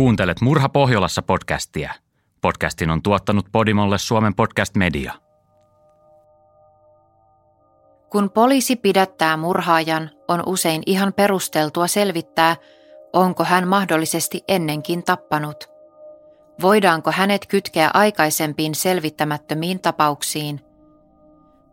[0.00, 1.94] Kuuntelet Murha Pohjolassa podcastia.
[2.40, 5.12] Podcastin on tuottanut Podimolle Suomen podcast media.
[8.10, 12.56] Kun poliisi pidättää murhaajan, on usein ihan perusteltua selvittää,
[13.12, 15.70] onko hän mahdollisesti ennenkin tappanut.
[16.62, 20.60] Voidaanko hänet kytkeä aikaisempiin selvittämättömiin tapauksiin?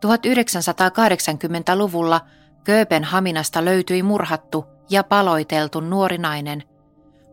[0.05, 2.21] 1980-luvulla
[2.63, 6.63] Kööpenhaminasta löytyi murhattu ja paloiteltu nuori nainen–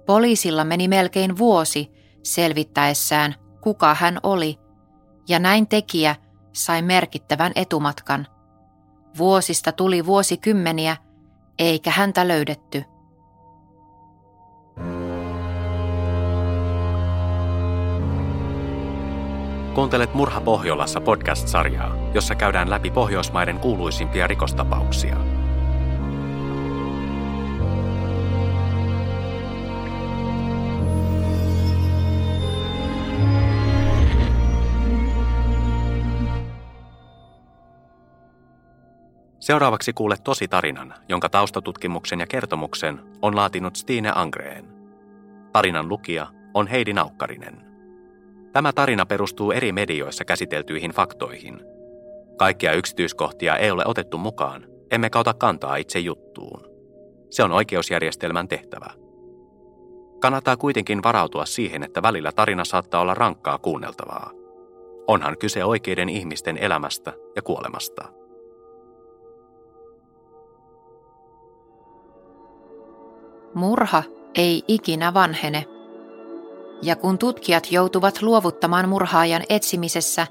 [0.07, 1.91] Poliisilla meni melkein vuosi
[2.23, 4.59] selvittäessään, kuka hän oli,
[5.29, 6.17] ja näin tekijä
[6.53, 8.27] sai merkittävän etumatkan.
[9.19, 10.97] Vuosista tuli vuosikymmeniä,
[11.59, 12.85] eikä häntä löydetty.
[19.75, 25.17] Kuuntelet Murha Pohjolassa podcast-sarjaa, jossa käydään läpi Pohjoismaiden kuuluisimpia rikostapauksia–
[39.45, 44.65] Seuraavaksi kuulet tosi tarinan, jonka taustatutkimuksen ja kertomuksen on laatinut Stine Angreen.
[45.53, 47.61] Tarinan lukija on Heidi Naukkarinen.
[48.53, 51.61] Tämä tarina perustuu eri medioissa käsiteltyihin faktoihin.
[52.37, 56.67] Kaikkia yksityiskohtia ei ole otettu mukaan, emme ota kantaa itse juttuun.
[57.31, 58.91] Se on oikeusjärjestelmän tehtävä.
[60.21, 64.31] Kannattaa kuitenkin varautua siihen, että välillä tarina saattaa olla rankkaa kuunneltavaa.
[65.07, 68.24] Onhan kyse oikeiden ihmisten elämästä ja kuolemasta.
[73.55, 74.03] Murha
[74.35, 75.65] ei ikinä vanhene.
[76.83, 80.27] Ja kun tutkijat joutuvat luovuttamaan murhaajan etsimisessä,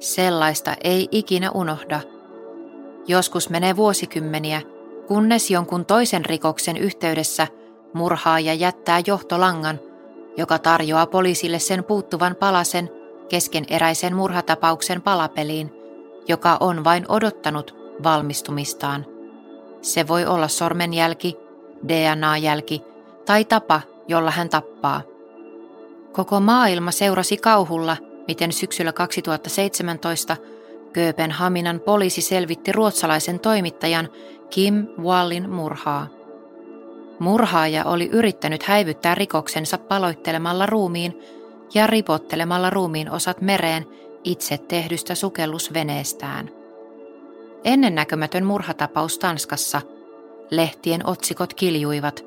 [0.00, 2.00] sellaista ei ikinä unohda.
[3.08, 4.62] Joskus menee vuosikymmeniä,
[5.06, 7.46] kunnes jonkun toisen rikoksen yhteydessä
[7.94, 9.80] murhaaja jättää johtolangan,
[10.36, 12.90] joka tarjoaa poliisille sen puuttuvan palasen
[13.28, 15.72] keskeneräisen murhatapauksen palapeliin,
[16.28, 19.06] joka on vain odottanut valmistumistaan.
[19.82, 21.36] Se voi olla sormenjälki,
[21.88, 22.82] DNA-jälki
[23.26, 25.02] tai tapa, jolla hän tappaa.
[26.12, 27.96] Koko maailma seurasi kauhulla,
[28.28, 30.36] miten syksyllä 2017
[30.92, 34.08] Kööpenhaminan poliisi selvitti ruotsalaisen toimittajan
[34.50, 36.06] Kim Wallin murhaa.
[37.18, 41.20] Murhaaja oli yrittänyt häivyttää rikoksensa paloittelemalla ruumiin
[41.74, 43.86] ja ripottelemalla ruumiin osat mereen
[44.24, 46.50] itse tehdystä sukellusveneestään.
[47.64, 49.82] Ennennäkemätön murhatapaus Tanskassa–
[50.50, 52.24] lehtien otsikot kiljuivat.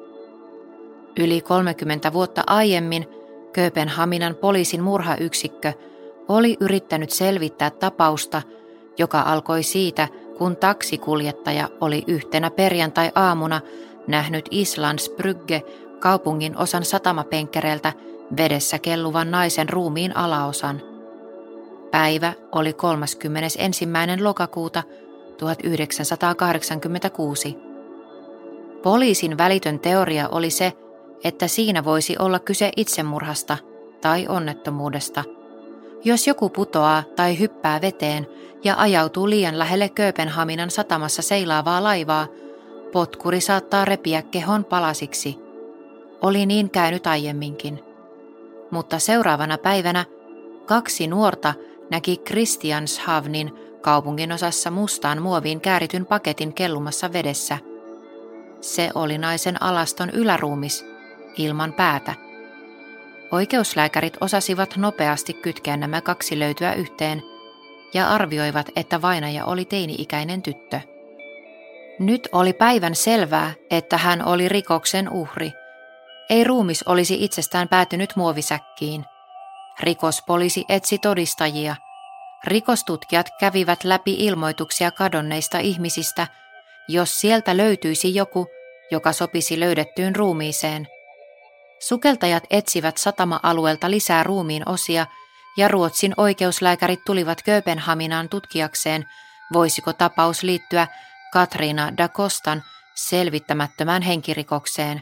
[1.19, 3.07] Yli 30 vuotta aiemmin
[3.53, 5.73] Kööpenhaminan poliisin murhayksikkö
[6.27, 8.41] oli yrittänyt selvittää tapausta,
[8.97, 10.07] joka alkoi siitä,
[10.37, 13.61] kun taksikuljettaja oli yhtenä perjantai-aamuna
[14.07, 15.61] nähnyt Islandsbrygge
[15.99, 17.93] kaupungin osan satamapenkkereeltä
[18.37, 20.81] vedessä kelluvan naisen ruumiin alaosan.
[21.91, 23.87] Päivä oli 31.
[24.21, 24.83] lokakuuta
[25.37, 27.68] 1986.
[28.83, 30.73] Poliisin välitön teoria oli se,
[31.23, 33.57] että siinä voisi olla kyse itsemurhasta
[34.01, 35.23] tai onnettomuudesta.
[36.03, 38.27] Jos joku putoaa tai hyppää veteen
[38.63, 42.27] ja ajautuu liian lähelle Kööpenhaminan satamassa seilaavaa laivaa,
[42.91, 45.37] potkuri saattaa repiä kehon palasiksi.
[46.21, 47.83] Oli niin käynyt aiemminkin.
[48.71, 50.05] Mutta seuraavana päivänä
[50.65, 51.53] kaksi nuorta
[51.91, 57.57] näki Christianshavnin kaupungin osassa mustaan muoviin käärityn paketin kellumassa vedessä–
[58.61, 60.85] se oli naisen alaston yläruumis,
[61.37, 62.13] ilman päätä.
[63.31, 67.23] Oikeuslääkärit osasivat nopeasti kytkeä nämä kaksi löytyä yhteen
[67.93, 70.81] ja arvioivat, että vainaja oli teini-ikäinen tyttö.
[71.99, 75.51] Nyt oli päivän selvää, että hän oli rikoksen uhri.
[76.29, 79.05] Ei ruumis olisi itsestään päätynyt muovisäkkiin.
[79.79, 81.75] Rikospoliisi etsi todistajia.
[82.43, 86.27] Rikostutkijat kävivät läpi ilmoituksia kadonneista ihmisistä–
[86.89, 88.47] jos sieltä löytyisi joku,
[88.91, 90.87] joka sopisi löydettyyn ruumiiseen.
[91.79, 95.05] Sukeltajat etsivät satama-alueelta lisää ruumiin osia
[95.57, 99.05] ja Ruotsin oikeuslääkärit tulivat Kööpenhaminaan tutkiakseen,
[99.53, 100.87] voisiko tapaus liittyä
[101.33, 102.63] Katriina da Kostan
[102.95, 105.01] selvittämättömään henkirikokseen.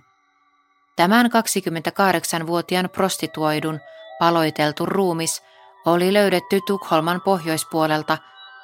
[0.95, 3.79] Tämän 28-vuotiaan prostituoidun
[4.19, 5.43] paloiteltu ruumis
[5.85, 8.17] oli löydetty Tukholman pohjoispuolelta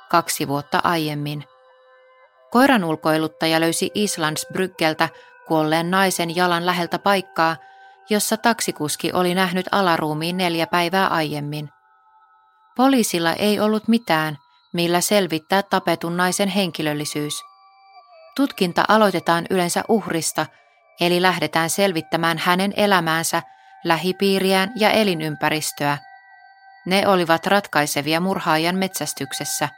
[0.10, 1.53] kaksi vuotta aiemmin.
[2.54, 5.10] Koiran ulkoiluttaja löysi Islandsbryggeltä
[5.48, 7.56] kuolleen naisen jalan läheltä paikkaa,
[8.10, 11.70] jossa taksikuski oli nähnyt alaruumiin neljä päivää aiemmin.
[12.76, 14.38] Poliisilla ei ollut mitään,
[14.74, 17.34] millä selvittää tapetun naisen henkilöllisyys.
[18.36, 20.46] Tutkinta aloitetaan yleensä uhrista,
[21.00, 23.42] eli lähdetään selvittämään hänen elämäänsä
[23.84, 25.98] lähipiiriään ja elinympäristöä.
[26.86, 29.70] Ne olivat ratkaisevia murhaajan metsästyksessä.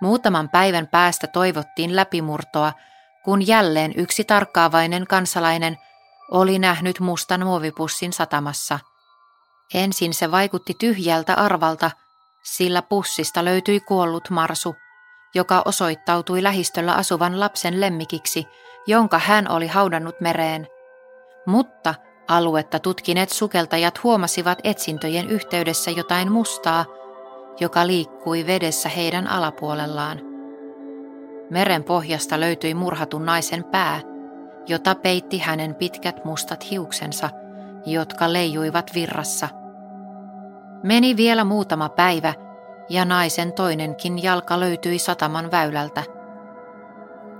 [0.00, 2.72] Muutaman päivän päästä toivottiin läpimurtoa,
[3.24, 5.78] kun jälleen yksi tarkkaavainen kansalainen
[6.30, 8.78] oli nähnyt mustan muovipussin satamassa.
[9.74, 11.90] Ensin se vaikutti tyhjältä arvalta,
[12.42, 14.74] sillä pussista löytyi kuollut marsu,
[15.34, 18.46] joka osoittautui lähistöllä asuvan lapsen lemmikiksi,
[18.86, 20.66] jonka hän oli haudannut mereen.
[21.46, 21.94] Mutta
[22.28, 26.84] aluetta tutkineet sukeltajat huomasivat etsintöjen yhteydessä jotain mustaa,
[27.60, 30.20] joka liikkui vedessä heidän alapuolellaan.
[31.50, 34.00] Meren pohjasta löytyi murhatun naisen pää,
[34.66, 37.30] jota peitti hänen pitkät mustat hiuksensa,
[37.86, 39.48] jotka leijuivat virrassa.
[40.82, 42.34] Meni vielä muutama päivä,
[42.88, 46.02] ja naisen toinenkin jalka löytyi sataman väylältä.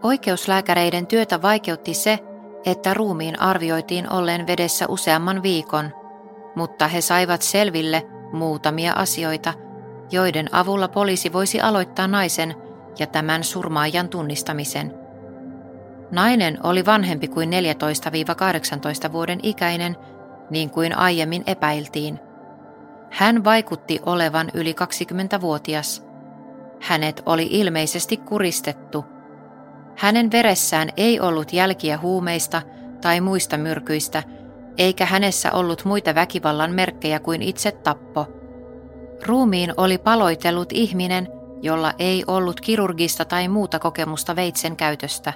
[0.03, 2.19] Oikeuslääkäreiden työtä vaikeutti se,
[2.67, 5.91] että ruumiin arvioitiin olleen vedessä useamman viikon,
[6.56, 9.55] mutta he saivat selville muutamia asioita,
[10.11, 12.55] joiden avulla poliisi voisi aloittaa naisen
[12.99, 14.95] ja tämän surmaajan tunnistamisen.
[16.11, 17.51] Nainen oli vanhempi kuin
[19.09, 19.97] 14-18 vuoden ikäinen,
[20.51, 22.21] niin kuin aiemmin epäiltiin.
[23.11, 26.07] Hän vaikutti olevan yli 20-vuotias.
[26.81, 29.05] Hänet oli ilmeisesti kuristettu.
[29.97, 32.63] Hänen veressään ei ollut jälkiä huumeista
[33.01, 34.23] tai muista myrkyistä,
[34.79, 38.38] eikä hänessä ollut muita väkivallan merkkejä kuin itse tappo.
[39.26, 41.29] Ruumiin oli paloitellut ihminen,
[41.62, 45.32] jolla ei ollut kirurgista tai muuta kokemusta veitsen käytöstä.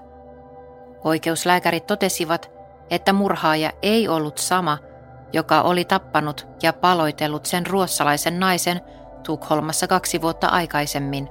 [1.05, 2.50] Oikeuslääkärit totesivat,
[2.90, 4.79] että murhaaja ei ollut sama–
[5.32, 8.81] joka oli tappanut ja paloitellut sen ruossalaisen naisen
[9.23, 11.28] Tukholmassa kaksi vuotta aikaisemmin.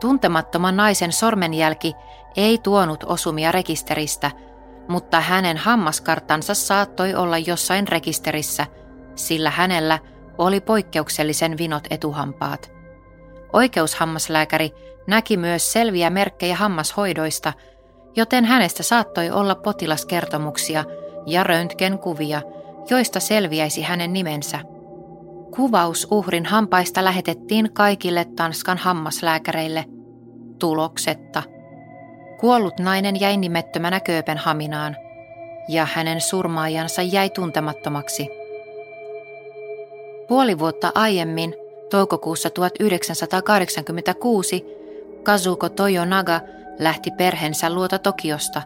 [0.00, 1.94] Tuntemattoman naisen sormenjälki
[2.36, 4.30] ei tuonut osumia rekisteristä,
[4.88, 8.66] mutta hänen hammaskarttansa saattoi olla jossain rekisterissä,
[9.14, 9.98] sillä hänellä
[10.38, 12.72] oli poikkeuksellisen vinot etuhampaat.
[13.52, 14.70] Oikeushammaslääkäri
[15.06, 17.52] näki myös selviä merkkejä hammashoidoista,
[18.16, 20.84] joten hänestä saattoi olla potilaskertomuksia
[21.26, 22.42] ja röntgenkuvia–
[22.90, 24.60] joista selviäisi hänen nimensä.
[25.56, 29.84] Kuvaus uhrin hampaista lähetettiin kaikille Tanskan hammaslääkäreille.
[30.58, 31.42] Tuloksetta.
[32.40, 34.96] Kuollut nainen jäi nimettömänä Kööpenhaminaan
[35.68, 38.37] ja hänen surmaajansa jäi tuntemattomaksi.
[40.28, 41.54] Puoli vuotta aiemmin,
[41.90, 44.64] toukokuussa 1986,
[45.22, 46.40] Kazuko Toyonaga
[46.78, 48.62] lähti perheensä luota Tokiosta,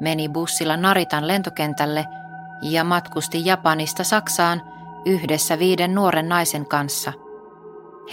[0.00, 2.04] meni bussilla Naritan lentokentälle–
[2.62, 4.62] ja matkusti Japanista Saksaan
[5.04, 7.12] yhdessä viiden nuoren naisen kanssa.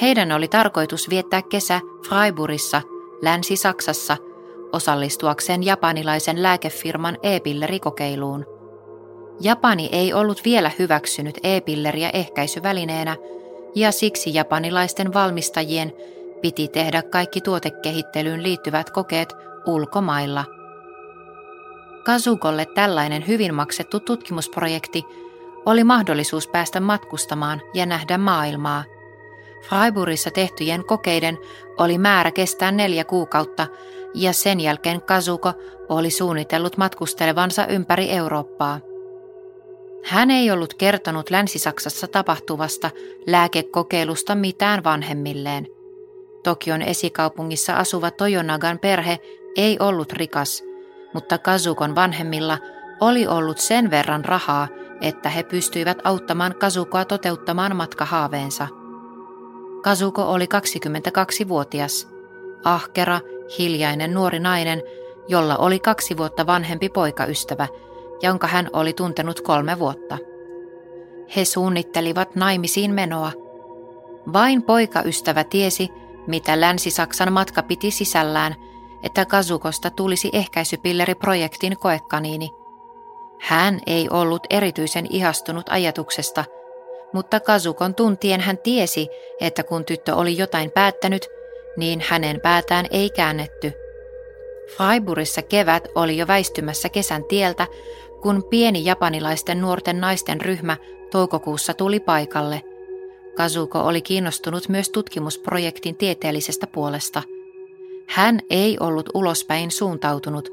[0.01, 2.81] Heidän oli tarkoitus viettää kesä Freiburgissa,
[3.21, 4.17] Länsi-Saksassa,
[4.71, 8.58] osallistuakseen japanilaisen lääkefirman e-pillerikokeiluun.
[9.39, 13.15] Japani ei ollut vielä hyväksynyt e-pilleriä ehkäisyvälineenä,
[13.75, 15.93] ja siksi japanilaisten valmistajien
[16.41, 19.33] piti tehdä kaikki tuotekehittelyyn liittyvät kokeet
[19.65, 20.45] ulkomailla–
[22.03, 25.03] Kazukolle tällainen hyvin maksettu tutkimusprojekti
[25.65, 28.83] oli mahdollisuus päästä matkustamaan ja nähdä maailmaa.
[29.69, 31.37] Freiburgissa tehtyjen kokeiden
[31.77, 33.67] oli määrä kestää neljä kuukautta
[34.13, 35.53] ja sen jälkeen Kazuko
[35.89, 38.79] oli suunnitellut matkustelevansa ympäri Eurooppaa.
[40.03, 42.91] Hän ei ollut kertonut Länsi-Saksassa tapahtuvasta
[43.27, 45.67] lääkekokeilusta mitään vanhemmilleen.
[46.43, 49.19] Tokion esikaupungissa asuva Toyonagan perhe
[49.55, 50.63] ei ollut rikas–
[51.13, 52.57] mutta Kazukon vanhemmilla
[52.99, 54.67] oli ollut sen verran rahaa,
[55.01, 58.67] että he pystyivät auttamaan Kazukoa toteuttamaan matkahaaveensa.
[59.83, 62.07] Kazuko oli 22-vuotias,
[62.63, 63.19] ahkera,
[63.57, 64.83] hiljainen nuori nainen,
[65.27, 67.67] jolla oli kaksi vuotta vanhempi poikaystävä,
[68.21, 70.17] jonka hän oli tuntenut kolme vuotta.
[71.35, 73.31] He suunnittelivat naimisiin menoa.
[74.33, 75.89] Vain poikaystävä tiesi,
[76.27, 78.55] mitä Länsi-Saksan matka piti sisällään–
[79.03, 82.49] että Kazukosta tulisi ehkäisypilleriprojektin koekaniini.
[83.39, 86.45] Hän ei ollut erityisen ihastunut ajatuksesta,
[87.13, 89.07] mutta Kazukon tuntien hän tiesi,
[89.41, 91.27] että kun tyttö oli jotain päättänyt,
[91.77, 93.73] niin hänen päätään ei käännetty.
[94.77, 97.67] Freiburgissa kevät oli jo väistymässä kesän tieltä,
[98.21, 100.77] kun pieni japanilaisten nuorten naisten ryhmä
[101.11, 102.61] toukokuussa tuli paikalle.
[103.35, 107.23] Kazuko oli kiinnostunut myös tutkimusprojektin tieteellisestä puolesta–
[108.09, 110.49] hän ei ollut ulospäin suuntautunut,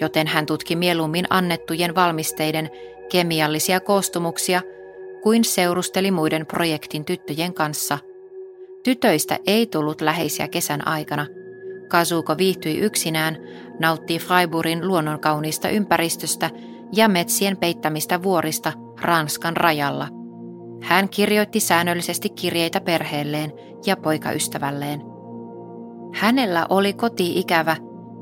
[0.00, 2.70] joten hän tutki mieluummin annettujen valmisteiden
[3.10, 4.62] kemiallisia koostumuksia
[5.22, 7.98] kuin seurusteli muiden projektin tyttöjen kanssa.
[8.84, 11.26] Tytöistä ei tullut läheisiä kesän aikana.
[11.88, 13.38] Kazuko viihtyi yksinään,
[13.78, 16.50] nautti Freiburgin luonnonkauniista ympäristöstä
[16.92, 20.08] ja metsien peittämistä vuorista Ranskan rajalla.
[20.82, 23.52] Hän kirjoitti säännöllisesti kirjeitä perheelleen
[23.86, 25.02] ja poikaystävälleen.
[26.14, 27.76] Hänellä oli koti-ikävä,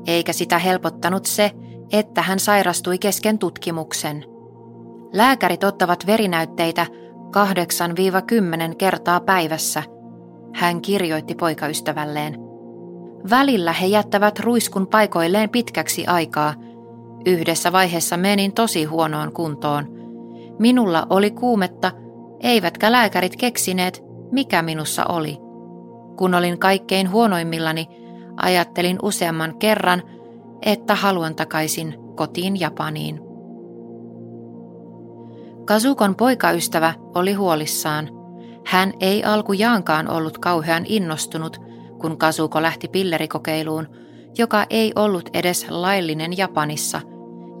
[0.07, 1.51] eikä sitä helpottanut se,
[1.91, 4.25] että hän sairastui kesken tutkimuksen.
[5.13, 6.85] Lääkärit ottavat verinäytteitä
[8.71, 9.83] 8-10 kertaa päivässä,
[10.53, 12.37] hän kirjoitti poikaystävälleen.
[13.29, 16.53] Välillä he jättävät ruiskun paikoilleen pitkäksi aikaa.
[17.27, 19.87] Yhdessä vaiheessa menin tosi huonoon kuntoon.
[20.59, 21.91] Minulla oli kuumetta,
[22.39, 25.37] eivätkä lääkärit keksineet, mikä minussa oli.
[26.17, 27.87] Kun olin kaikkein huonoimmillani,
[28.37, 30.03] ajattelin useamman kerran,
[30.61, 33.19] että haluan takaisin kotiin Japaniin.
[35.65, 38.09] Kasukon poikaystävä oli huolissaan.
[38.65, 41.61] Hän ei alkujaankaan ollut kauhean innostunut,
[42.01, 43.87] kun Kasuko lähti pillerikokeiluun,
[44.37, 47.01] joka ei ollut edes laillinen Japanissa,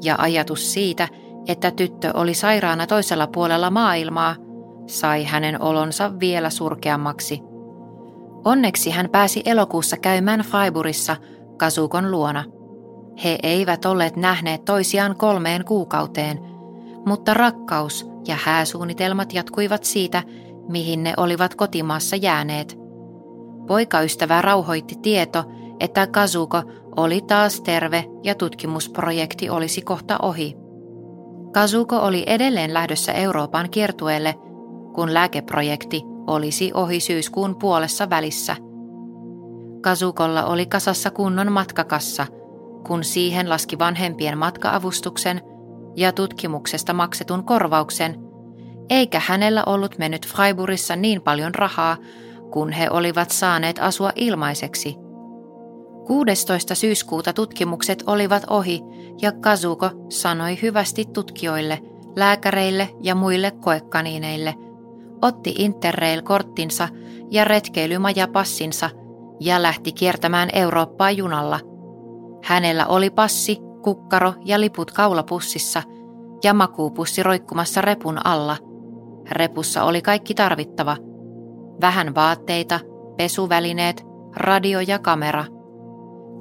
[0.03, 1.07] ja ajatus siitä,
[1.47, 4.35] että tyttö oli sairaana toisella puolella maailmaa,
[4.87, 7.41] sai hänen olonsa vielä surkeammaksi.
[8.45, 11.15] Onneksi hän pääsi elokuussa käymään Freiburgissa
[11.57, 12.43] Kasukon luona.
[13.23, 16.39] He eivät olleet nähneet toisiaan kolmeen kuukauteen,
[17.05, 20.23] mutta rakkaus ja hääsuunnitelmat jatkuivat siitä,
[20.69, 22.77] mihin ne olivat kotimaassa jääneet.
[23.67, 25.43] Poikaystävä rauhoitti tieto,
[25.79, 26.63] että Kazuko
[26.97, 30.55] oli taas terve ja tutkimusprojekti olisi kohta ohi.
[31.53, 34.33] Kazuko oli edelleen lähdössä Euroopan kiertueelle,
[34.95, 38.55] kun lääkeprojekti olisi ohi syyskuun puolessa välissä.
[39.81, 42.25] Kazukolla oli kasassa kunnon matkakassa,
[42.87, 45.41] kun siihen laski vanhempien matkaavustuksen
[45.95, 48.15] ja tutkimuksesta maksetun korvauksen–
[48.89, 51.97] eikä hänellä ollut mennyt Freiburgissa niin paljon rahaa,
[52.51, 54.95] kun he olivat saaneet asua ilmaiseksi.
[56.07, 56.75] 16.
[56.75, 58.81] syyskuuta tutkimukset olivat ohi
[59.21, 61.79] ja Kazuko sanoi hyvästi tutkijoille,
[62.15, 64.55] lääkäreille ja muille koekaniineille,
[65.21, 66.89] otti Interrail-korttinsa
[67.31, 68.89] ja retkeilymajapassinsa
[69.39, 71.59] ja lähti kiertämään Eurooppaa junalla.
[72.43, 75.83] Hänellä oli passi, kukkaro ja liput kaulapussissa
[76.43, 78.57] ja makuupussi roikkumassa repun alla–
[79.31, 80.97] Repussa oli kaikki tarvittava.
[81.81, 82.79] Vähän vaatteita,
[83.17, 85.45] pesuvälineet, radio ja kamera.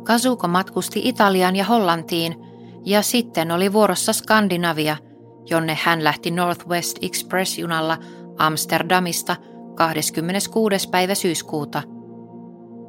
[0.07, 2.37] Kasuko matkusti Italiaan ja Hollantiin
[2.85, 4.97] ja sitten oli vuorossa Skandinavia,
[5.51, 7.99] jonne hän lähti Northwest Express-junalla
[8.39, 9.37] Amsterdamista
[9.75, 10.89] 26.
[10.89, 11.83] päivä syyskuuta.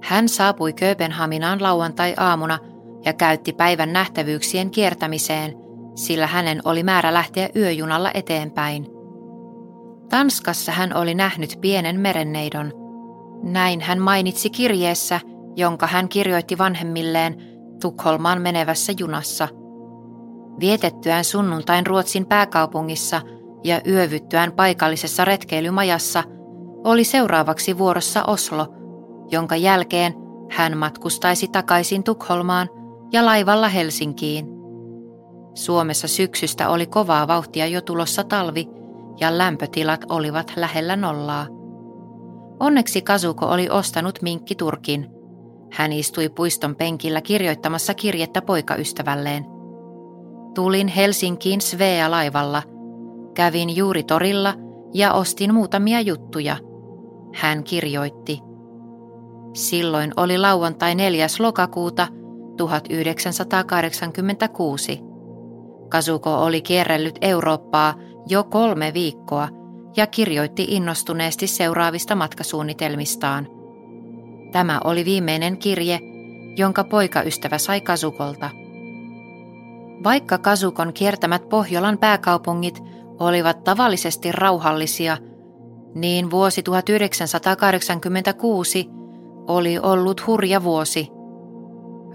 [0.03, 2.59] Hän saapui Kööpenhaminaan lauantai-aamuna
[3.05, 5.53] ja käytti päivän nähtävyyksien kiertämiseen,
[5.95, 8.87] sillä hänen oli määrä lähteä yöjunalla eteenpäin–
[10.09, 12.71] Tanskassa hän oli nähnyt pienen merenneidon.
[13.43, 15.19] Näin hän mainitsi kirjeessä,
[15.57, 17.35] jonka hän kirjoitti vanhemmilleen
[17.81, 19.47] Tukholmaan menevässä junassa.
[20.59, 23.21] Vietettyään sunnuntain Ruotsin pääkaupungissa
[23.63, 26.23] ja yövyttyään paikallisessa retkeilymajassa
[26.83, 28.67] oli seuraavaksi vuorossa Oslo,
[29.31, 30.13] jonka jälkeen
[30.51, 32.69] hän matkustaisi takaisin Tukholmaan
[33.11, 34.47] ja laivalla Helsinkiin.
[35.53, 38.67] Suomessa syksystä oli kovaa vauhtia jo tulossa talvi–
[39.19, 41.47] ja lämpötilat olivat lähellä nollaa.
[42.59, 45.16] Onneksi Kasuko oli ostanut minkkiturkin.
[45.71, 49.45] Hän istui puiston penkillä kirjoittamassa kirjettä poikaystävälleen.
[50.55, 52.63] Tulin Helsinkiin Svea-laivalla.
[53.33, 54.53] Kävin juuri torilla
[54.93, 56.57] ja ostin muutamia juttuja.
[57.35, 58.39] Hän kirjoitti.
[59.53, 61.27] Silloin oli lauantai 4.
[61.39, 62.07] lokakuuta
[62.57, 65.01] 1986.
[65.89, 67.95] Kasuko oli kierrellyt Eurooppaa
[68.29, 69.47] jo kolme viikkoa
[69.97, 73.56] ja kirjoitti innostuneesti seuraavista matkasuunnitelmistaan.
[74.51, 75.99] Tämä oli viimeinen kirje,
[76.57, 78.49] jonka poikaystävä sai Kasukolta.
[80.03, 82.83] Vaikka Kasukon kiertämät Pohjolan pääkaupungit
[83.19, 85.17] olivat tavallisesti rauhallisia,
[85.95, 88.89] niin vuosi 1986
[89.47, 91.07] oli ollut hurja vuosi.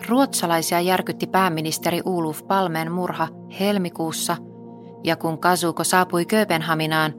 [0.08, 3.28] Ruotsalaisia järkytti pääministeri Uluf Palmen murha
[3.60, 4.36] helmikuussa–
[5.04, 7.14] ja kun Kasuko saapui Kööpenhaminaan,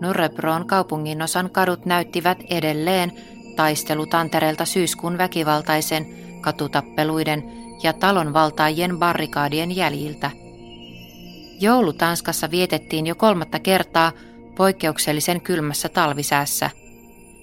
[0.00, 3.12] Nurrebron kaupunginosan kadut näyttivät edelleen
[3.58, 6.06] taistelutantereelta syyskuun väkivaltaisen
[6.40, 7.44] katutappeluiden
[7.82, 10.30] ja talonvaltaajien barrikaadien jäljiltä.
[11.60, 14.12] Joulu Tanskassa vietettiin jo kolmatta kertaa
[14.56, 16.70] poikkeuksellisen kylmässä talvisäässä,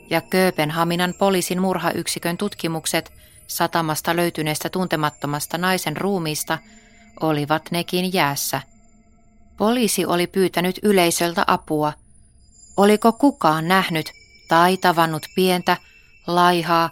[0.10, 3.14] ja Kööpenhaminan poliisin murhayksikön tutkimukset
[3.48, 6.58] satamasta löytyneestä tuntemattomasta naisen ruumiista
[7.22, 8.62] olivat nekin jäässä–
[9.58, 11.94] Poliisi oli pyytänyt yleisöltä apua.
[12.78, 14.12] Oliko kukaan nähnyt
[14.48, 15.78] tai tavannut pientä,
[16.28, 16.90] laihaa,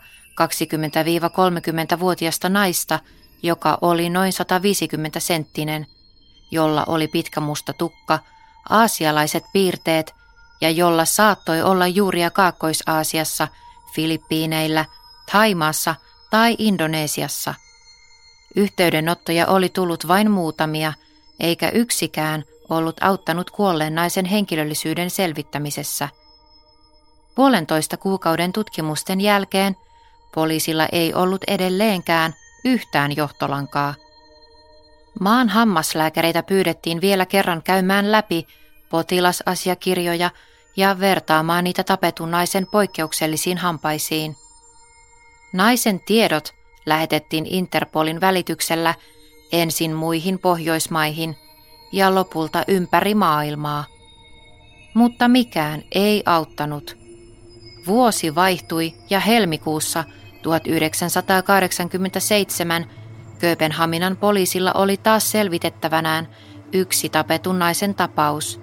[1.96, 3.00] 20-30-vuotiasta naista,
[3.44, 5.88] joka oli noin 150 senttinen
[6.54, 8.20] jolla oli pitkä musta tukka,
[8.70, 10.16] aasialaiset piirteet
[10.62, 13.48] ja jolla saattoi olla juuria Kaakkois-Aasiassa,
[13.96, 14.86] Filippiineillä,
[15.32, 15.96] Taimaassa
[16.30, 17.54] tai Indonesiassa.
[18.56, 20.94] Yhteydenottoja oli tullut vain muutamia,
[21.40, 26.10] eikä yksikään ollut auttanut kuolleen naisen henkilöllisyyden selvittämisessä.
[27.36, 29.76] Puolentoista kuukauden tutkimusten jälkeen
[30.36, 32.34] poliisilla ei ollut edelleenkään
[32.66, 33.94] yhtään johtolankaa.
[35.20, 38.48] Maan hammaslääkäreitä pyydettiin vielä kerran käymään läpi
[38.90, 40.30] potilasasiakirjoja
[40.78, 44.36] ja vertaamaan niitä tapetun naisen poikkeuksellisiin hampaisiin.
[45.54, 46.54] Naisen tiedot
[46.86, 48.96] lähetettiin Interpolin välityksellä
[49.52, 51.38] ensin muihin Pohjoismaihin
[51.92, 53.86] ja lopulta ympäri maailmaa.
[54.94, 57.03] Mutta mikään ei auttanut.
[57.88, 60.04] Vuosi vaihtui ja helmikuussa
[60.42, 62.86] 1987
[63.40, 66.28] Kööpenhaminan poliisilla oli taas selvitettävänään
[66.74, 68.62] yksi tapetun naisen tapaus.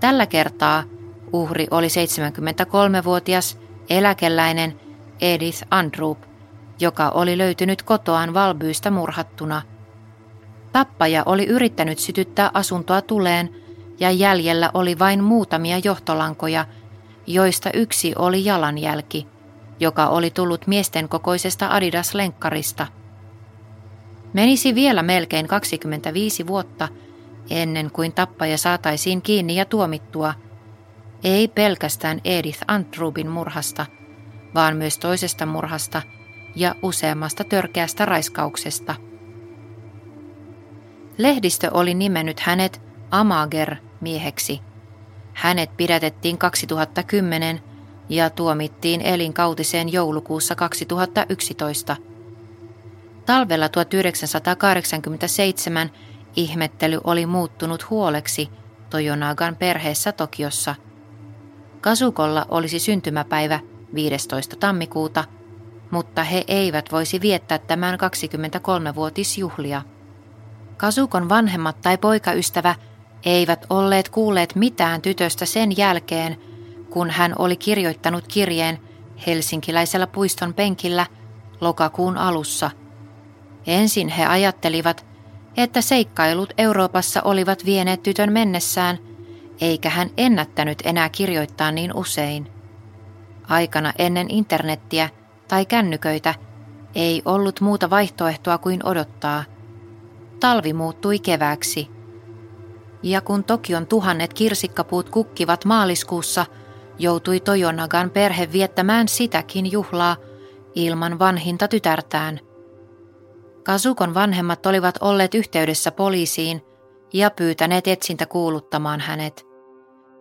[0.00, 0.84] Tällä kertaa
[1.32, 3.58] uhri oli 73-vuotias
[3.90, 4.80] eläkeläinen
[5.20, 6.18] Edith Andrup,
[6.80, 9.62] joka oli löytynyt kotoaan valbyystä murhattuna.
[10.72, 13.50] Tappaja oli yrittänyt sytyttää asuntoa tuleen
[14.00, 16.66] ja jäljellä oli vain muutamia johtolankoja,
[17.34, 19.26] joista yksi oli jalanjälki,
[19.80, 22.86] joka oli tullut miesten kokoisesta Adidas-lenkkarista–
[24.32, 26.88] Menisi vielä melkein 25 vuotta
[27.50, 30.34] ennen kuin tappaja saataisiin kiinni ja tuomittua,
[31.24, 33.86] ei pelkästään Edith Antrubin murhasta,
[34.54, 36.02] vaan myös toisesta murhasta
[36.56, 38.94] ja useammasta törkeästä raiskauksesta.
[41.18, 44.60] Lehdistö oli nimennyt hänet Amager-mieheksi.
[45.32, 47.60] Hänet pidätettiin 2010
[48.08, 51.96] ja tuomittiin elinkautiseen joulukuussa 2011–
[53.26, 55.90] Talvella 1987
[56.36, 58.50] ihmettely oli muuttunut huoleksi
[58.90, 60.74] Toyonagan perheessä Tokiossa.
[61.80, 63.60] Kasukolla olisi syntymäpäivä
[63.94, 64.56] 15.
[64.56, 65.24] tammikuuta,
[65.90, 69.82] mutta he eivät voisi viettää tämän 23-vuotisjuhlia.
[70.76, 72.74] Kasukon vanhemmat tai poikaystävä
[73.24, 76.36] eivät olleet kuulleet mitään tytöstä sen jälkeen,
[76.90, 78.78] kun hän oli kirjoittanut kirjeen
[79.26, 81.06] helsinkiläisellä puiston penkillä
[81.60, 82.70] lokakuun alussa–
[83.66, 85.06] Ensin he ajattelivat,
[85.56, 88.98] että seikkailut Euroopassa olivat vieneet tytön mennessään,
[89.60, 92.52] eikä hän ennättänyt enää kirjoittaa niin usein.
[93.48, 95.08] Aikana ennen internettiä
[95.48, 96.34] tai kännyköitä
[96.94, 99.44] ei ollut muuta vaihtoehtoa kuin odottaa.
[100.40, 101.90] Talvi muuttui kevääksi.
[103.02, 106.46] Ja kun Tokion tuhannet kirsikkapuut kukkivat maaliskuussa,
[106.98, 110.16] joutui Toyonagan perhe viettämään sitäkin juhlaa
[110.74, 112.40] ilman vanhinta tytärtään–
[113.64, 116.62] Kasukon vanhemmat olivat olleet yhteydessä poliisiin
[117.12, 119.46] ja pyytäneet etsintä kuuluttamaan hänet.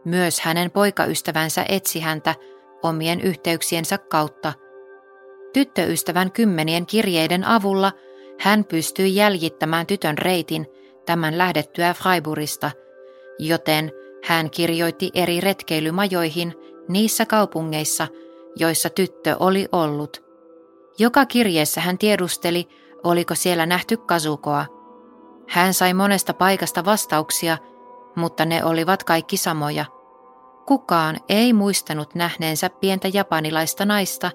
[0.06, 2.36] Myös hänen poikaystävänsä etsi häntä
[2.84, 4.54] omien yhteyksiensä kautta.
[5.54, 7.91] Tyttöystävän kymmenien kirjeiden avulla
[8.39, 10.67] hän pystyi jäljittämään tytön reitin
[11.05, 12.71] tämän lähdettyä Freiburgista,
[13.39, 13.91] joten
[14.23, 16.53] hän kirjoitti eri retkeilymajoihin
[16.89, 18.07] niissä kaupungeissa,
[18.55, 20.23] joissa tyttö oli ollut.
[20.99, 22.67] Joka kirjeessä hän tiedusteli,
[23.03, 24.65] oliko siellä nähty kasukoa.
[25.49, 27.57] Hän sai monesta paikasta vastauksia,
[28.15, 29.85] mutta ne olivat kaikki samoja.
[30.65, 34.31] Kukaan ei muistanut nähneensä pientä japanilaista naista,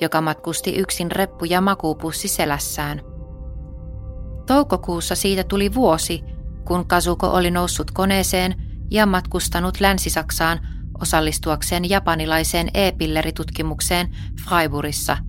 [0.00, 3.17] joka matkusti yksin reppu ja makuupussi selässään.
[4.48, 6.24] Toukokuussa siitä tuli vuosi,
[6.64, 8.54] kun Kasuko oli noussut koneeseen
[8.90, 10.60] ja matkustanut Länsi-Saksaan
[11.00, 14.08] osallistuakseen japanilaiseen e-pilleritutkimukseen
[14.48, 15.16] Freiburgissa–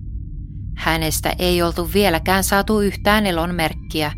[0.80, 4.12] Hänestä ei oltu vieläkään saatu yhtään elon merkkiä.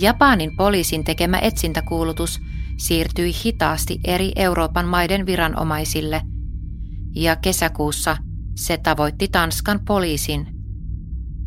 [0.00, 2.40] Japanin poliisin tekemä etsintäkuulutus
[2.76, 6.22] siirtyi hitaasti eri Euroopan maiden viranomaisille,
[7.14, 8.16] ja kesäkuussa
[8.54, 10.57] se tavoitti Tanskan poliisin.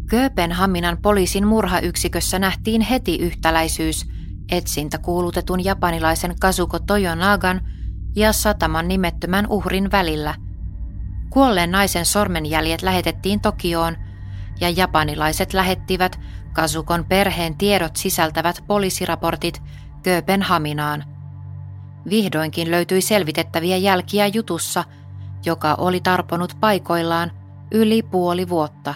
[0.09, 4.05] Kööpenhaminan poliisin murhayksikössä nähtiin heti yhtäläisyys
[4.51, 7.61] etsintäkuulutetun japanilaisen Kazuko Toyonagan
[8.15, 10.35] ja sataman nimettömän uhrin välillä.
[11.29, 13.97] Kuolleen naisen sormenjäljet lähetettiin Tokioon–
[14.61, 16.19] ja japanilaiset lähettivät
[16.53, 19.61] Kasukon perheen tiedot sisältävät poliisiraportit
[20.03, 21.03] Kööpenhaminaan.
[22.09, 24.83] Vihdoinkin löytyi selvitettäviä jälkiä jutussa,
[25.45, 27.31] joka oli tarponut paikoillaan
[27.71, 28.95] yli puoli vuotta.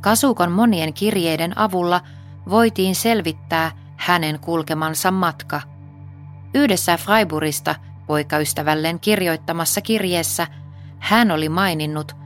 [0.00, 2.00] Kasukon monien kirjeiden avulla
[2.50, 5.60] voitiin selvittää hänen kulkemansa matka.
[6.54, 7.74] Yhdessä Freiburgista
[8.06, 10.46] poikaystävälleen kirjoittamassa kirjeessä
[10.98, 12.16] hän oli maininnut,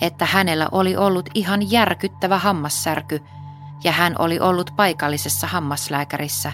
[0.00, 3.20] että hänellä oli ollut ihan järkyttävä hammassärky
[3.84, 6.52] ja hän oli ollut paikallisessa hammaslääkärissä.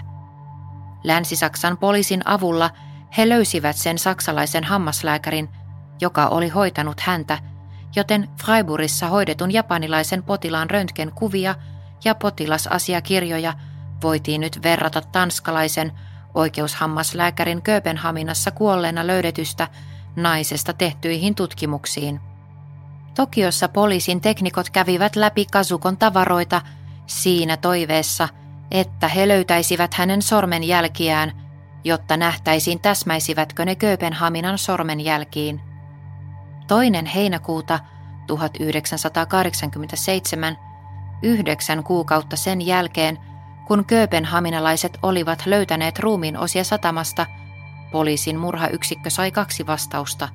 [1.03, 2.69] Länsi-Saksan poliisin avulla
[3.17, 5.49] he löysivät sen saksalaisen hammaslääkärin,
[6.01, 7.37] joka oli hoitanut häntä,
[7.95, 11.55] joten Freiburgissa hoidetun japanilaisen potilaan röntgenkuvia
[12.05, 13.53] ja potilasasiakirjoja
[14.01, 15.91] voitiin nyt verrata tanskalaisen
[16.33, 19.67] oikeushammaslääkärin Kööpenhaminassa kuolleena löydetystä
[20.15, 22.19] naisesta tehtyihin tutkimuksiin.
[23.15, 26.61] Tokiossa poliisin teknikot kävivät läpi Kasukon tavaroita
[27.05, 28.29] siinä toiveessa,
[28.71, 31.31] että he löytäisivät hänen sormenjälkiään,
[31.83, 35.68] jotta nähtäisiin täsmäisivätkö ne Kööpenhaminan sormenjälkiin.
[36.69, 37.79] Toinen heinäkuuta
[38.27, 40.57] 1987,
[41.23, 43.17] yhdeksän kuukautta sen jälkeen,
[43.67, 47.25] kun Kööpenhaminalaiset olivat löytäneet ruumiin osia satamasta,
[47.91, 50.29] poliisin murhayksikkö sai kaksi vastausta.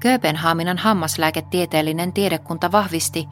[0.00, 3.28] Kööpenhaminan hammaslääketieteellinen tiedekunta vahvisti,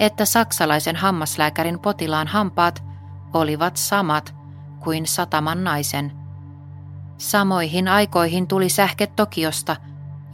[0.00, 2.84] että saksalaisen hammaslääkärin potilaan hampaat
[3.34, 4.34] olivat samat
[4.84, 6.12] kuin sataman naisen.
[7.18, 9.76] Samoihin aikoihin tuli sähke Tokiosta,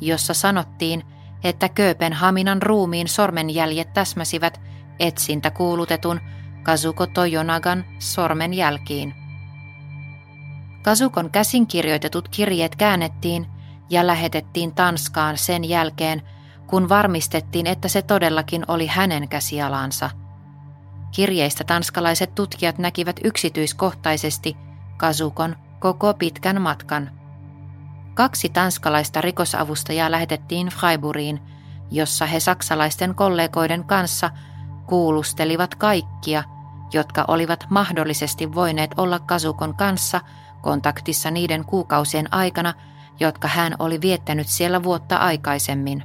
[0.06, 1.02] jossa sanottiin,
[1.44, 4.60] että Kööpenhaminan ruumiin sormenjäljet täsmäsivät
[4.98, 6.20] etsintä kuulutetun
[6.62, 9.14] Kazuko Toyonagan sormenjälkiin.
[10.82, 13.46] Kasukon käsin kirjoitetut kirjeet käännettiin
[13.90, 16.22] ja lähetettiin Tanskaan sen jälkeen,
[16.66, 20.10] kun varmistettiin, että se todellakin oli hänen käsialansa.
[21.14, 24.56] Kirjeistä tanskalaiset tutkijat näkivät yksityiskohtaisesti
[24.96, 27.21] Kasukon koko pitkän matkan.
[28.14, 31.40] Kaksi tanskalaista rikosavustajaa lähetettiin Freiburgiin,
[31.90, 34.30] jossa he saksalaisten kollegoiden kanssa
[34.86, 36.44] kuulustelivat kaikkia,
[36.92, 40.20] jotka olivat mahdollisesti voineet olla Kasukon kanssa
[40.62, 42.74] kontaktissa niiden kuukausien aikana,
[43.20, 46.02] jotka hän oli viettänyt siellä vuotta aikaisemmin.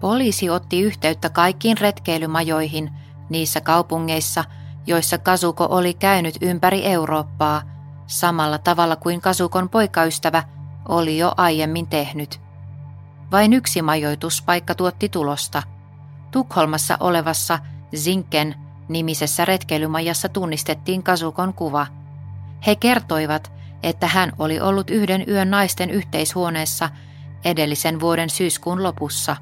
[0.00, 2.90] Poliisi otti yhteyttä kaikkiin retkeilymajoihin
[3.28, 4.44] niissä kaupungeissa,
[4.86, 7.62] joissa Kasuko oli käynyt ympäri Eurooppaa,
[8.06, 10.42] samalla tavalla kuin Kasukon poikaystävä
[10.88, 12.40] oli jo aiemmin tehnyt.
[13.32, 15.62] Vain yksi majoituspaikka tuotti tulosta.
[16.30, 17.58] Tukholmassa olevassa
[17.96, 18.54] Zinken
[18.88, 21.86] nimisessä retkeilymajassa tunnistettiin Kasukon kuva.
[22.66, 26.88] He kertoivat, että hän oli ollut yhden yön naisten yhteishuoneessa
[27.44, 29.36] edellisen vuoden syyskuun lopussa.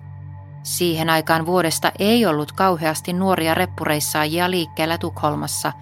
[0.62, 5.72] Siihen aikaan vuodesta ei ollut kauheasti nuoria reppureissaajia liikkeellä Tukholmassa,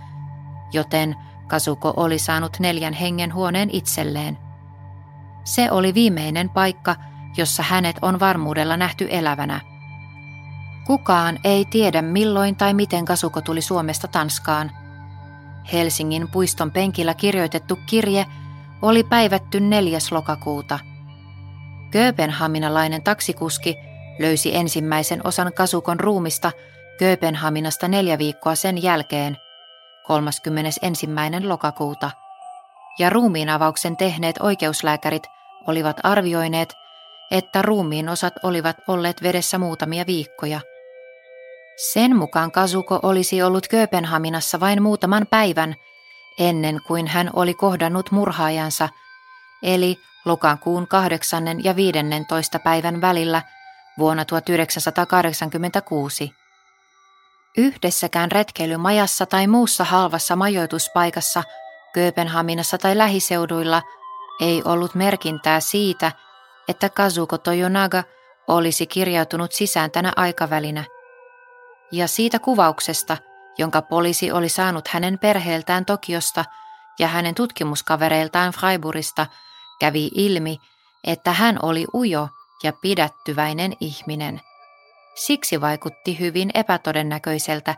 [0.73, 1.17] joten
[1.47, 4.48] Kasuko oli saanut neljän hengen huoneen itselleen.
[5.49, 6.97] Se oli viimeinen paikka,
[7.37, 9.61] jossa hänet on varmuudella nähty elävänä.
[10.87, 14.71] Kukaan ei tiedä milloin tai miten Kasuko tuli Suomesta Tanskaan.
[15.73, 18.27] Helsingin puiston penkillä kirjoitettu kirje
[18.83, 19.99] oli päivätty 4.
[20.11, 20.79] lokakuuta.
[21.91, 23.77] Kööpenhaminalainen taksikuski
[24.19, 26.53] löysi ensimmäisen osan Kasukon ruumista
[26.99, 29.37] Kööpenhaminasta neljä viikkoa sen jälkeen,
[30.07, 31.07] 31.
[31.47, 32.11] lokakuuta,
[32.99, 35.38] ja ruumiin avauksen tehneet oikeuslääkärit
[35.69, 36.75] olivat arvioineet,
[37.31, 40.61] että ruumiin osat olivat olleet vedessä muutamia viikkoja.
[41.93, 45.75] Sen mukaan Kasuko olisi ollut Kööpenhaminassa vain muutaman päivän–
[46.39, 48.89] ennen kuin hän oli kohdannut murhaajansa,
[49.63, 51.65] eli lokakuun 8.
[51.65, 52.59] ja 15.
[52.59, 53.43] päivän välillä
[53.99, 56.33] vuonna 1986.
[57.57, 61.43] Yhdessäkään retkeilymajassa tai muussa halvassa majoituspaikassa
[61.95, 63.83] Kööpenhaminassa tai lähiseuduilla
[64.41, 66.13] ei ollut merkintää siitä,
[66.69, 68.03] että Kazuko Toyonaga
[68.49, 70.85] olisi kirjautunut sisään tänä aikavälinä.
[71.93, 73.17] Ja siitä kuvauksesta–
[73.59, 76.45] jonka poliisi oli saanut hänen perheeltään Tokiosta
[76.99, 79.27] ja hänen tutkimuskavereiltaan Freiburgista,
[79.81, 80.59] kävi ilmi,
[81.05, 82.29] että hän oli ujo
[82.63, 84.41] ja pidättyväinen ihminen.
[85.15, 87.75] Siksi vaikutti hyvin epätodennäköiseltä,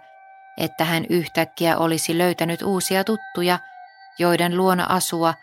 [0.59, 3.59] että hän yhtäkkiä olisi löytänyt uusia tuttuja,
[4.19, 5.35] joiden luona asua,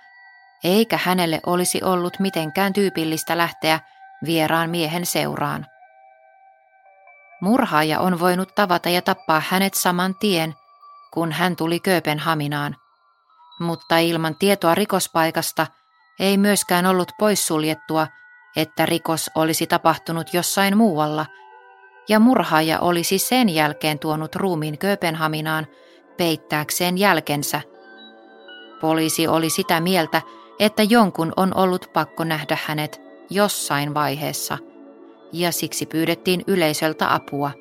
[0.64, 3.80] eikä hänelle olisi ollut mitenkään tyypillistä lähteä
[4.26, 5.66] vieraan miehen seuraan.
[7.42, 10.54] Murhaaja on voinut tavata ja tappaa hänet saman tien,
[11.14, 12.76] kun hän tuli Kööpenhaminaan.
[13.60, 15.68] Mutta ilman tietoa rikospaikasta
[16.20, 18.08] ei myöskään ollut poissuljettua,
[18.56, 21.26] että rikos olisi tapahtunut jossain muualla,
[22.10, 25.68] ja murhaaja olisi sen jälkeen tuonut ruumiin Kööpenhaminaan
[26.18, 27.62] peittääkseen jälkensä.
[28.82, 30.22] Poliisi oli sitä mieltä,
[30.60, 34.58] että jonkun on ollut pakko nähdä hänet jossain vaiheessa–
[35.34, 37.52] ja siksi pyydettiin yleisöltä apua.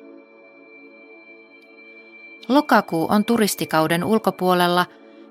[2.49, 4.85] Lokakuu on turistikauden ulkopuolella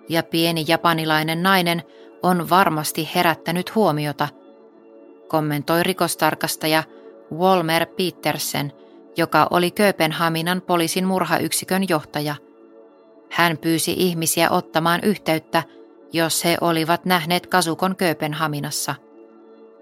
[0.08, 1.82] ja pieni japanilainen nainen
[2.22, 4.28] on varmasti herättänyt huomiota,
[5.28, 6.82] kommentoi rikostarkastaja
[7.34, 8.72] Walmer Petersen,
[9.16, 12.34] joka oli Kööpenhaminan poliisin murhayksikön johtaja.
[13.30, 15.62] Hän pyysi ihmisiä ottamaan yhteyttä,
[16.16, 18.94] jos he olivat nähneet Kasukon Kööpenhaminassa.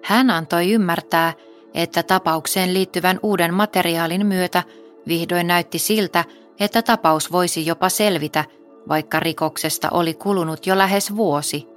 [0.03, 1.33] Hän antoi ymmärtää,
[1.75, 4.63] että tapaukseen liittyvän uuden materiaalin myötä
[5.09, 6.25] vihdoin näytti siltä,
[6.61, 8.45] että tapaus voisi jopa selvitä,
[8.89, 11.69] vaikka rikoksesta oli kulunut jo lähes vuosi.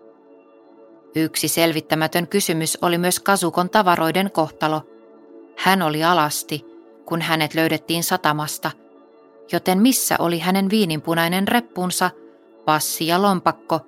[1.15, 4.81] Yksi selvittämätön kysymys oli myös Kasukon tavaroiden kohtalo.
[5.57, 6.65] Hän oli alasti,
[7.05, 8.71] kun hänet löydettiin satamasta,
[9.51, 12.11] joten missä oli hänen viininpunainen reppunsa,
[12.65, 13.81] passi ja lompakko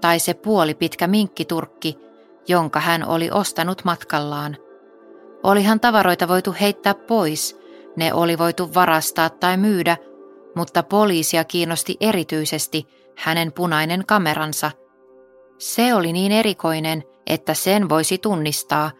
[0.00, 1.98] tai se puoli pitkä minkkiturkki,
[2.48, 4.56] jonka hän oli ostanut matkallaan.
[5.42, 7.58] Olihan tavaroita voitu heittää pois,
[7.96, 9.96] ne oli voitu varastaa tai myydä,
[10.56, 14.70] mutta poliisia kiinnosti erityisesti hänen punainen kameransa.
[15.58, 18.90] Se oli niin erikoinen, että sen voisi tunnistaa,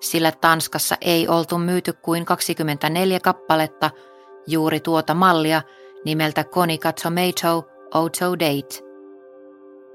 [0.00, 3.90] sillä Tanskassa ei oltu myyty kuin 24 kappaletta
[4.46, 5.62] juuri tuota mallia
[6.04, 7.64] nimeltä Konica Tomato
[7.94, 8.93] Auto Date.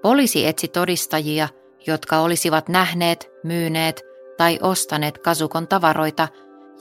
[0.02, 1.48] Poliisi etsi todistajia,
[1.88, 4.02] jotka olisivat nähneet, myyneet
[4.38, 6.28] tai ostaneet kasukon tavaroita,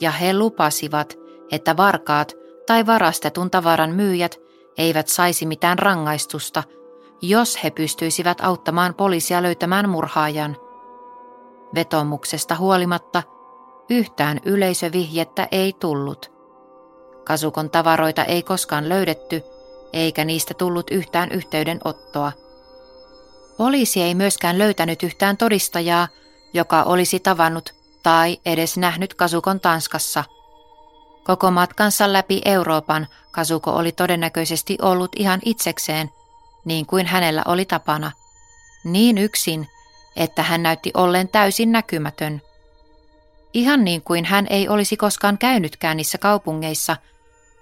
[0.01, 1.17] ja he lupasivat,
[1.51, 2.33] että varkaat
[2.67, 4.39] tai varastetun tavaran myyjät
[4.77, 6.63] eivät saisi mitään rangaistusta,
[7.21, 10.57] jos he pystyisivät auttamaan poliisia löytämään murhaajan.
[11.75, 13.23] Vetomuksesta huolimatta
[13.89, 16.31] yhtään yleisövihjettä ei tullut.
[17.25, 19.41] Kasukon tavaroita ei koskaan löydetty,
[19.93, 22.31] eikä niistä tullut yhtään yhteydenottoa.
[23.59, 26.07] Poliisi ei myöskään löytänyt yhtään todistajaa,
[26.53, 30.23] joka olisi tavannut tai edes nähnyt Kasukon Tanskassa.
[31.23, 36.09] Koko matkansa läpi Euroopan Kasuko oli todennäköisesti ollut ihan itsekseen,
[36.65, 38.11] niin kuin hänellä oli tapana.
[38.83, 39.67] Niin yksin,
[40.15, 42.41] että hän näytti olleen täysin näkymätön.
[43.53, 46.97] Ihan niin kuin hän ei olisi koskaan käynytkään niissä kaupungeissa,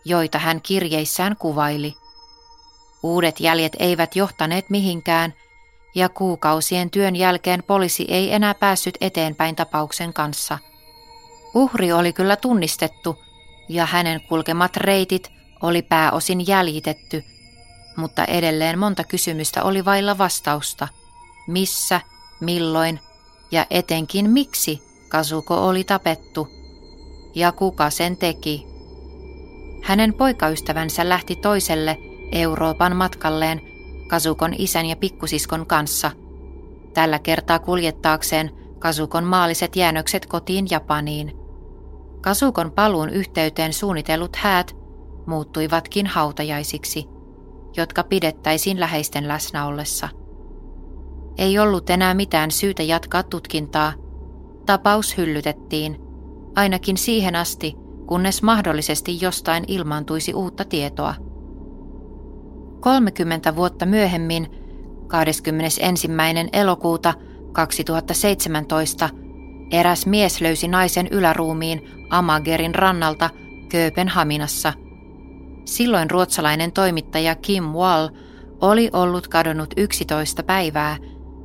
[0.06, 1.96] joita hän kirjeissään kuvaili.
[3.04, 5.34] Uudet jäljet eivät johtaneet mihinkään–
[5.98, 10.60] ja kuukausien työn jälkeen poliisi ei enää päässyt eteenpäin tapauksen kanssa.
[11.54, 13.24] Uhri oli kyllä tunnistettu
[13.70, 15.32] ja hänen kulkemat reitit
[15.62, 17.24] oli pääosin jäljitetty,
[17.96, 20.88] mutta edelleen monta kysymystä oli vailla vastausta.
[21.48, 22.02] Missä,
[22.40, 23.00] milloin
[23.52, 26.48] ja etenkin miksi Kasuko oli tapettu
[27.36, 28.68] ja kuka sen teki.
[29.84, 31.98] Hänen poikaystävänsä lähti toiselle
[32.32, 33.77] Euroopan matkalleen
[34.08, 36.12] Kasukon isän ja pikkusiskon kanssa,
[36.94, 41.38] tällä kertaa kuljettaakseen Kasukon maalliset jäännökset kotiin Japaniin.
[42.22, 44.76] Kasukon paluun yhteyteen suunnitellut häät
[45.28, 47.06] muuttuivatkin hautajaisiksi,
[47.78, 50.10] jotka pidettäisiin läheisten läsnä ollessa.
[51.38, 53.94] Ei ollut enää mitään syytä jatkaa tutkintaa.
[54.66, 55.98] Tapaus hyllytettiin,
[56.56, 57.76] ainakin siihen asti,
[58.08, 61.16] kunnes mahdollisesti jostain ilmaantuisi uutta tietoa.
[62.80, 64.48] 30 vuotta myöhemmin,
[65.08, 65.82] 21.
[66.54, 67.14] elokuuta
[67.52, 69.10] 2017,
[69.72, 73.30] eräs mies löysi naisen yläruumiin Amagerin rannalta
[73.70, 74.74] Kööpenhaminassa.
[75.66, 78.10] Silloin ruotsalainen toimittaja Kim Wall
[78.62, 80.98] oli ollut kadonnut 11 päivää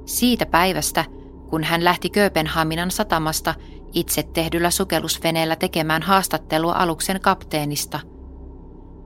[0.07, 1.05] siitä päivästä,
[1.51, 3.55] kun hän lähti Kööpenhaminan satamasta
[3.93, 8.01] itse tehdyllä sukellusveneellä tekemään haastattelua aluksen kapteenista.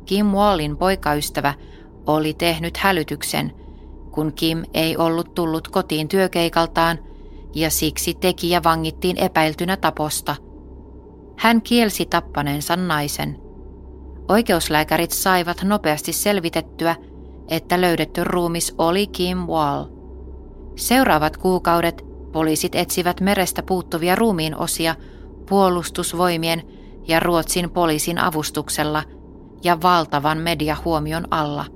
[0.07, 1.55] Kim Wallin poikaystävä
[2.07, 3.53] oli tehnyt hälytyksen,
[4.11, 6.99] kun Kim ei ollut tullut kotiin työkeikaltaan
[7.55, 10.37] ja siksi tekijä vangittiin epäiltynä taposta.
[11.37, 13.39] Hän kielsi tappaneensa naisen.
[14.29, 16.97] Oikeuslääkärit saivat nopeasti selvitettyä,
[17.49, 19.85] että löydetty ruumis oli Kim Wall.
[20.77, 24.95] Seuraavat kuukaudet poliisit etsivät merestä puuttuvia ruumiin osia
[25.49, 26.63] puolustusvoimien
[27.09, 29.03] ja Ruotsin poliisin avustuksella
[29.65, 31.65] ja valtavan mediahuomion alla–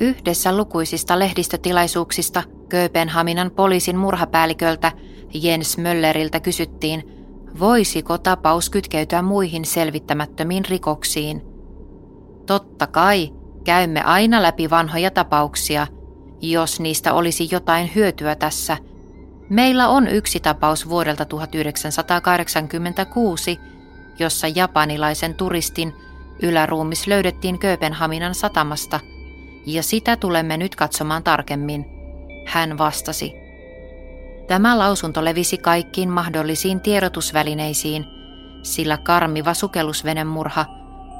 [0.00, 4.92] Yhdessä lukuisista lehdistötilaisuuksista Kööpenhaminan poliisin murhapäälliköltä
[5.34, 7.02] Jens Mölleriltä kysyttiin,
[7.60, 11.42] voisiko tapaus kytkeytyä muihin selvittämättömiin rikoksiin.
[12.46, 13.32] Totta kai,
[13.64, 15.86] käymme aina läpi vanhoja tapauksia,
[16.40, 18.76] jos niistä olisi jotain hyötyä tässä.
[19.48, 23.60] Meillä on yksi tapaus vuodelta 1986,
[24.18, 25.92] jossa japanilaisen turistin
[26.42, 29.00] yläruumis löydettiin Kööpenhaminan satamasta–
[29.66, 31.86] ja sitä tulemme nyt katsomaan tarkemmin,
[32.46, 33.32] hän vastasi.
[34.48, 38.06] Tämä lausunto levisi kaikkiin mahdollisiin tiedotusvälineisiin,
[38.62, 40.66] sillä karmiva sukellusvenemurha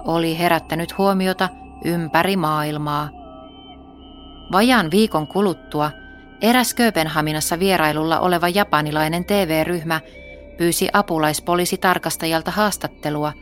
[0.04, 1.48] oli herättänyt huomiota
[1.84, 3.10] ympäri maailmaa.
[4.52, 5.90] Vajaan viikon kuluttua
[6.40, 10.00] eräs Kööpenhaminassa vierailulla oleva japanilainen TV-ryhmä
[10.58, 13.32] pyysi apulaispoliisitarkastajalta haastattelua,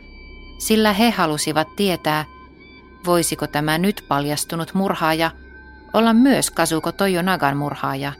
[0.59, 2.25] sillä he halusivat tietää,
[3.05, 5.31] voisiko tämä nyt paljastunut murhaaja
[5.93, 8.13] olla myös Kazuko Toyonagan murhaaja.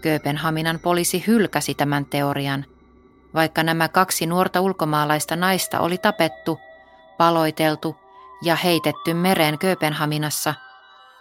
[0.00, 2.64] Kööpenhaminan poliisi hylkäsi tämän teorian,
[3.34, 6.58] vaikka nämä kaksi nuorta ulkomaalaista naista oli tapettu,
[7.18, 7.96] paloiteltu
[8.42, 10.54] ja heitetty mereen Kööpenhaminassa,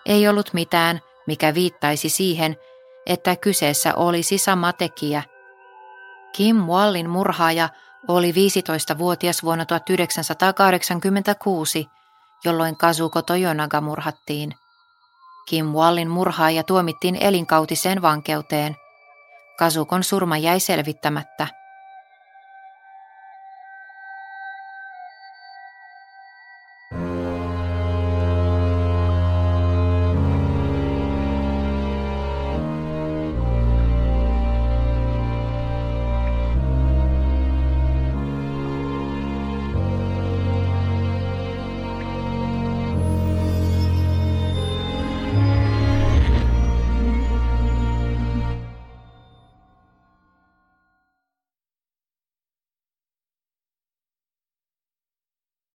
[0.05, 2.55] ei ollut mitään, mikä viittaisi siihen,
[3.05, 5.23] että kyseessä olisi sama tekijä.
[6.35, 7.69] Kim Wallin murhaaja
[8.07, 11.87] oli 15-vuotias vuonna 1986,
[12.43, 14.55] jolloin Kazuko Toyonaga murhattiin.
[15.49, 18.75] Kim Wallin murhaaja tuomittiin elinkautiseen vankeuteen.
[19.59, 21.47] Kasukon surma jäi selvittämättä.